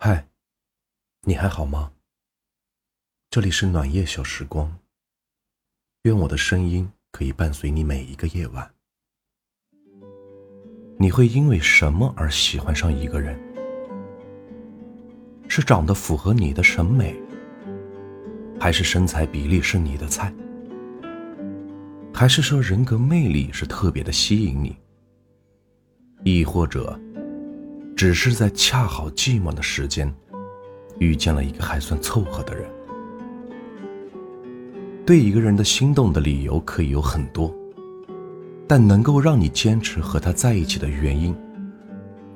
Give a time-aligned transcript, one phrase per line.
[0.00, 0.28] 嗨，
[1.22, 1.90] 你还好吗？
[3.30, 4.78] 这里是暖夜小时光，
[6.02, 8.70] 愿我的声音可以伴随你每一个夜晚。
[11.00, 13.36] 你会因为什么而喜欢上一个人？
[15.48, 17.20] 是长得符合你的审美，
[18.60, 20.32] 还是身材比例是你的菜，
[22.14, 24.76] 还是说人格魅力是特别的吸引你？
[26.22, 26.96] 亦或者，
[27.98, 30.08] 只是在恰好寂寞的时间，
[31.00, 32.64] 遇见了一个还算凑合的人。
[35.04, 37.52] 对一个人的心动的理由可以有很多，
[38.68, 41.34] 但能够让你坚持和他在一起的原因，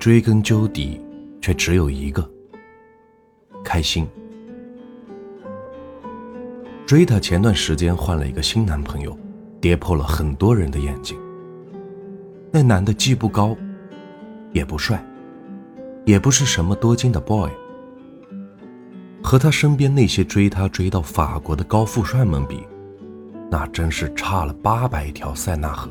[0.00, 1.00] 追根究底，
[1.40, 2.28] 却只有一个：
[3.62, 4.04] 开心。
[6.84, 9.16] 追他前段时间换了一个新男朋友，
[9.60, 11.16] 跌破了很多人的眼睛。
[12.50, 13.56] 那男的既不高。
[14.52, 15.02] 也不帅，
[16.04, 17.50] 也不是什么多金的 boy，
[19.22, 22.62] 和他身边那些追他追到法国的高富帅们比，
[23.50, 25.90] 那真是差了八百条塞纳河。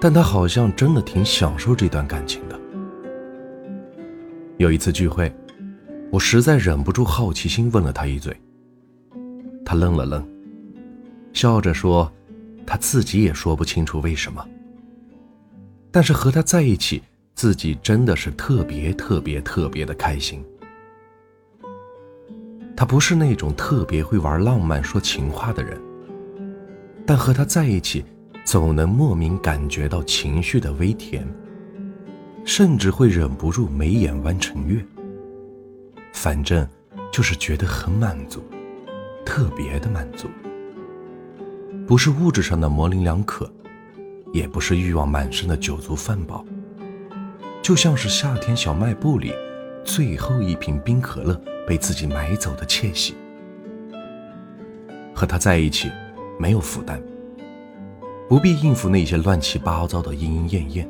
[0.00, 2.60] 但他好像真的挺享受这段感情的。
[4.58, 5.34] 有一次聚会，
[6.10, 8.34] 我实在忍不住好奇心问了他一嘴，
[9.64, 10.26] 他愣了愣，
[11.32, 12.10] 笑着说，
[12.66, 14.46] 他自己也说不清楚为什么。
[15.90, 17.02] 但是和他在一起，
[17.34, 20.44] 自己真的是特别特别特别的开心。
[22.76, 25.80] 他不是那种特别会玩浪漫、说情话的人，
[27.06, 28.04] 但和他在一起，
[28.44, 31.26] 总能莫名感觉到情绪的微甜，
[32.44, 34.84] 甚至会忍不住眉眼弯成月。
[36.12, 36.66] 反正
[37.12, 38.42] 就是觉得很满足，
[39.24, 40.28] 特别的满足，
[41.86, 43.50] 不是物质上的模棱两可。
[44.32, 46.44] 也不是欲望满身的酒足饭饱，
[47.64, 49.32] 就像是夏天小卖部里
[49.86, 51.34] 最后一瓶冰可乐
[51.66, 53.14] 被自己买走的窃喜。
[55.14, 55.90] 和他在一起，
[56.38, 57.02] 没有负担，
[58.28, 60.88] 不必应付那些乱七八糟的莺莺燕燕，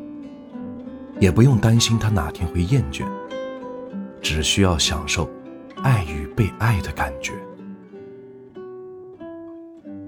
[1.21, 3.05] 也不用担心他哪天会厌倦，
[4.21, 5.31] 只需要享受
[5.85, 7.35] 爱与被爱的感觉。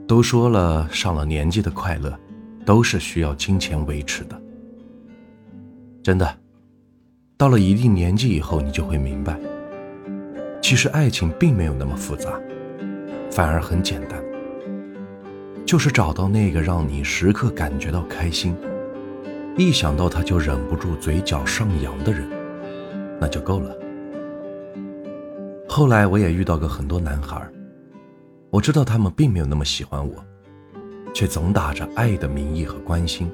[0.08, 2.12] 都说了，上了年纪的快乐。
[2.64, 4.42] 都是需要金钱维持的，
[6.02, 6.45] 真的。
[7.38, 9.38] 到了一定年纪以后，你就会明白，
[10.62, 12.30] 其实爱情并没有那么复杂，
[13.30, 14.18] 反而很简单，
[15.66, 18.56] 就是找到那个让你时刻感觉到开心，
[19.58, 22.26] 一想到他就忍不住嘴角上扬的人，
[23.20, 23.76] 那就够了。
[25.68, 27.46] 后来我也遇到过很多男孩，
[28.48, 30.14] 我知道他们并没有那么喜欢我。
[31.12, 33.32] 却总打着爱的名义和关心，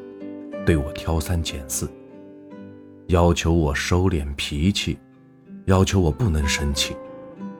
[0.64, 1.88] 对我挑三拣四，
[3.08, 4.98] 要求我收敛脾气，
[5.66, 6.96] 要求我不能生气，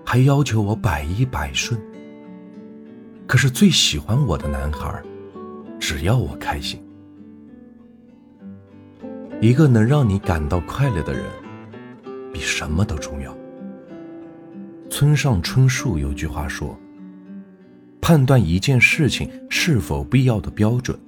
[0.04, 1.80] 还要求我百依百顺。
[3.26, 5.02] 可是最喜欢我的男孩，
[5.78, 6.82] 只要我开心。
[9.40, 11.24] 一个能让你感到快乐的人，
[12.32, 13.36] 比什么都重要。
[14.88, 16.78] 村上春树有句话说。
[18.04, 20.98] 判断一件事情是否必要的标准，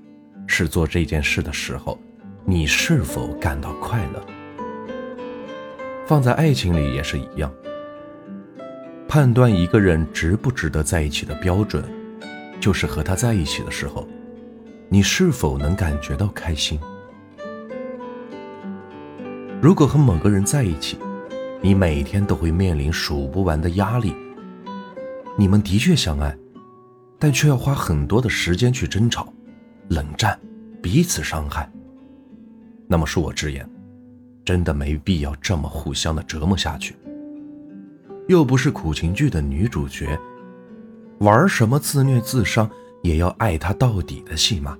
[0.46, 1.98] 是做这件事的时候，
[2.46, 4.22] 你是否感到快乐。
[6.06, 7.50] 放在爱情里也是一样。
[9.08, 11.82] 判断一个人值不值得在一起的标准，
[12.60, 14.06] 就是和他在一起的时候，
[14.88, 16.78] 你是否能感觉到开心。
[19.62, 20.98] 如果和某个人在一起，
[21.62, 24.14] 你每天都会面临数不完的压力，
[25.38, 26.36] 你们的确相爱。
[27.16, 29.32] 但却要花很多的时间去争吵、
[29.88, 30.38] 冷战、
[30.82, 31.70] 彼此伤害。
[32.86, 33.68] 那么恕我直言，
[34.44, 36.94] 真的没必要这么互相的折磨下去。
[38.28, 40.18] 又不是苦情剧的女主角，
[41.18, 42.70] 玩什么自虐自伤
[43.02, 44.78] 也要爱他到底的戏码。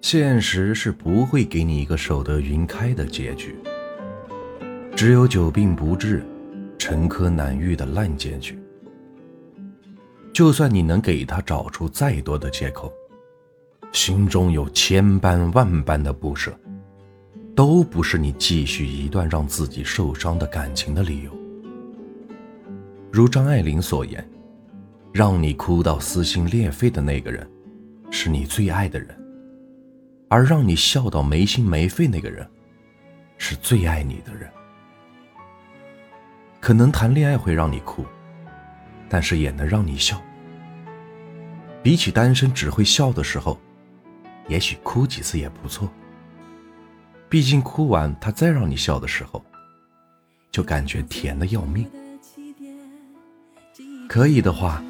[0.00, 3.54] 现实是不会给你一个守得云开的结局，
[4.96, 6.24] 只有久病不治、
[6.78, 8.58] 沉疴难愈的烂结局。
[10.32, 12.90] 就算你能给他找出再多的借口，
[13.92, 16.52] 心中有千般万般的不舍，
[17.54, 21.30] 都不是你继续一段让自己受伤的感情的理由。
[23.10, 24.26] 如张爱玲所言，
[25.12, 27.48] 让你哭到撕心裂肺的那个人，
[28.10, 29.08] 是你最爱的人；
[30.28, 32.46] 而让你笑到没心没肺那个人，
[33.36, 34.50] 是最爱你的人。
[36.60, 38.04] 可能谈恋爱会让你哭。
[39.14, 40.18] 但是也能让你笑。
[41.82, 43.60] 比起单身只会笑的时候，
[44.48, 45.86] 也许哭几次也不错。
[47.32, 49.42] 毕竟哭完他再让你笑的时候，
[50.50, 51.88] 就感觉甜的要命。
[54.06, 54.84] 可以的话，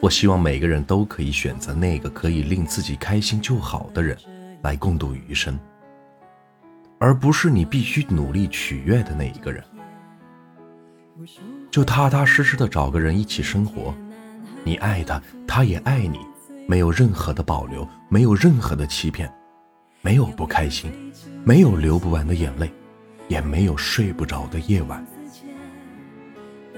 [0.00, 4.18] 我希望每个人都可以选择那个可以令自己开心就好的人
[4.62, 5.56] 来共度余生，
[6.98, 9.62] 而不是你必须努力取悦的那一个人。
[11.70, 13.94] 就踏踏实实的找个人一起生活，
[14.64, 16.18] 你爱他，他也爱你，
[16.66, 19.32] 没有任何的保留，没有任何的欺骗，
[20.02, 20.90] 没有不开心，
[21.44, 22.72] 没有流不完的眼泪，
[23.28, 25.04] 也没有睡不着的夜晚。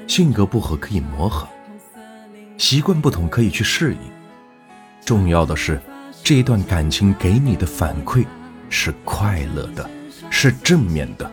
[0.08, 1.48] 性格不合可以磨合。
[2.58, 4.00] 习惯不同可以去适应，
[5.04, 5.80] 重要的是
[6.22, 8.24] 这一段感情给你的反馈
[8.68, 9.88] 是快乐的，
[10.30, 11.30] 是正面的，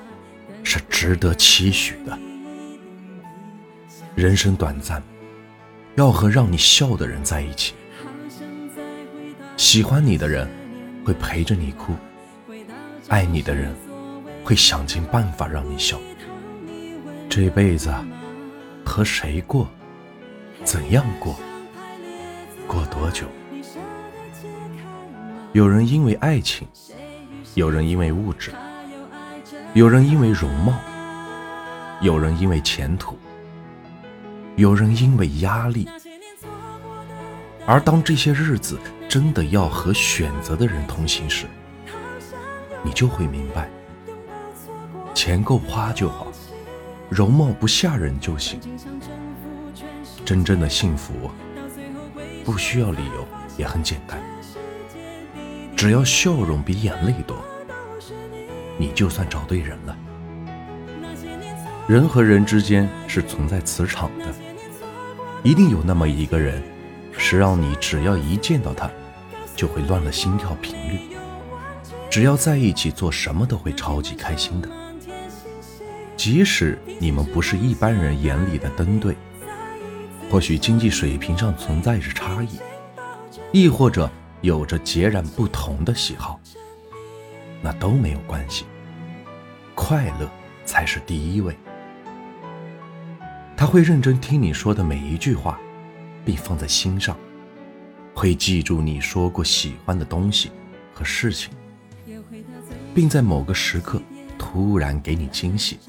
[0.63, 2.17] 是值得期许的。
[4.15, 5.01] 人生短暂，
[5.95, 7.73] 要和让你笑的人在一起。
[9.57, 10.47] 喜欢你的人
[11.09, 11.95] 会陪着你哭，
[13.07, 13.75] 爱你的人
[14.43, 15.99] 会想尽办法让你笑。
[17.27, 17.91] 这辈子
[18.85, 19.67] 和谁过？
[20.63, 21.35] 怎样过？
[22.67, 23.25] 过多久？
[25.51, 26.67] 有人因为爱情，
[27.55, 28.51] 有人因为物质，
[29.73, 30.79] 有人因为容貌，
[32.01, 33.17] 有人因为前途，
[34.57, 35.89] 有人因为压力。
[37.65, 41.45] 而当这些日子真的要和选择的人同行时，
[42.83, 43.69] 你就会明白：
[45.13, 46.27] 钱够花就好，
[47.09, 48.59] 容貌不吓人就行。
[50.25, 51.13] 真正的幸福
[52.45, 53.27] 不需要理由，
[53.57, 54.19] 也很简单，
[55.75, 57.37] 只要笑容比眼泪多，
[58.77, 59.97] 你就算找对人了。
[61.87, 64.25] 人和人之间是存在磁场的，
[65.41, 66.61] 一定有那么一个人，
[67.19, 68.89] 是让你只要一见到他，
[69.55, 70.99] 就会乱了心跳频率，
[72.09, 74.69] 只要在一起做什么都会超级开心的。
[76.15, 79.15] 即使你们不是一般人眼里的登对。
[80.31, 82.59] 或许经济水平上存在着差异，
[83.51, 84.09] 亦或者
[84.41, 86.39] 有着截然不同的喜好，
[87.61, 88.65] 那都没有关系。
[89.75, 90.29] 快乐
[90.65, 91.57] 才是第一位。
[93.57, 95.59] 他会认真听你说的每一句话，
[96.25, 97.17] 并放在心上，
[98.13, 100.51] 会记住你说过喜欢的东西
[100.93, 101.51] 和事情，
[102.93, 104.01] 并在某个时刻
[104.37, 105.79] 突然给你惊喜，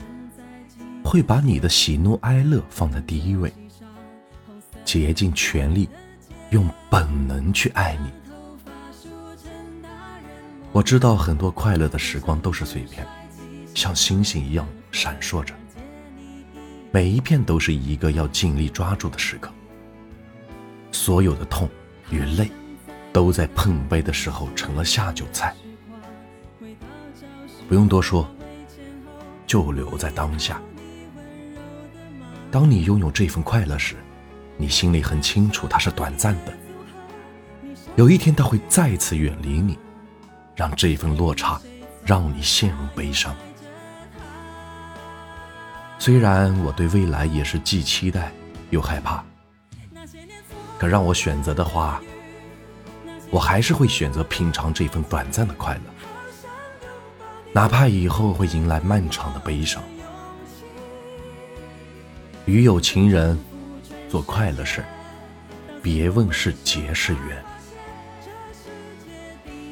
[1.04, 3.52] 会把你的喜怒哀乐放在第一位。
[4.84, 5.88] 竭尽全力，
[6.50, 8.10] 用本能去爱你。
[10.72, 13.06] 我知道很多快乐的时光都是碎片，
[13.74, 15.54] 像星星一样闪烁着，
[16.90, 19.52] 每一片都是一个要尽力抓住的时刻。
[21.00, 21.66] 所有的痛
[22.10, 22.50] 与泪，
[23.10, 25.56] 都在碰杯的时候成了下酒菜。
[27.66, 28.28] 不用多说，
[29.46, 30.60] 就留在当下。
[32.50, 33.96] 当你拥有这份快乐时，
[34.58, 36.52] 你心里很清楚，它是短暂的。
[37.96, 39.78] 有一天，它会再次远离你，
[40.54, 41.58] 让这份落差
[42.04, 43.34] 让你陷入悲伤。
[45.98, 48.30] 虽然我对未来也是既期待
[48.68, 49.24] 又害怕，
[50.80, 52.00] 可让我选择的话，
[53.30, 55.82] 我还是会选择品尝这份短暂的快乐，
[57.52, 59.82] 哪怕以后会迎来漫长的悲伤。
[62.46, 63.38] 与有情人。
[64.08, 64.84] 做快乐事
[65.80, 67.44] 别问是劫是缘。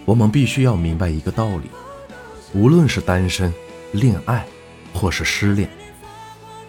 [0.04, 1.68] 我们必须要明白一个道理：
[2.54, 3.52] 无论是单身、
[3.90, 4.46] 恋爱，
[4.94, 5.68] 或是失恋，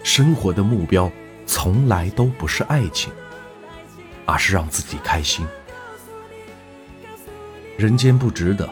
[0.02, 1.08] 生活的目标
[1.46, 3.12] 从来都不是爱情，
[4.26, 5.46] 而是让自己开心。
[7.76, 8.68] 人间不值得，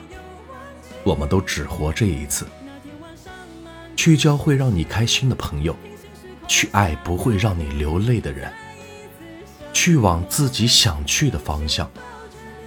[1.02, 2.46] 我们都只活这一次。
[3.96, 5.74] 去交会让你开心的朋友，
[6.46, 8.52] 去爱不会让你流泪的人。
[9.72, 11.90] 去往自己想去的方向，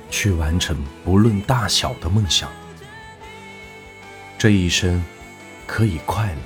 [0.09, 2.49] 去完成不论大小的梦想。
[4.37, 5.03] 这一生
[5.67, 6.41] 可以快乐，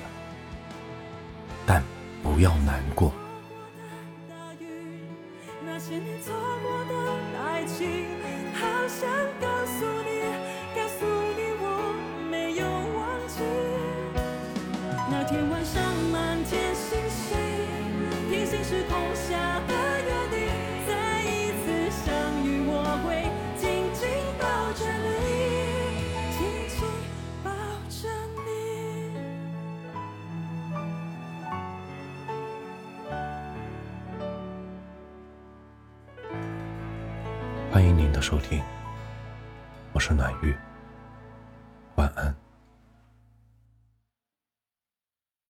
[1.64, 1.82] 但
[2.22, 3.12] 不要难过。
[37.76, 38.62] 欢迎您的收听，
[39.92, 40.56] 我是暖玉。